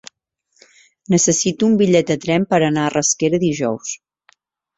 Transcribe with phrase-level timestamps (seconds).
[1.15, 3.95] Necessito un bitllet de tren per anar a Rasquera dijous.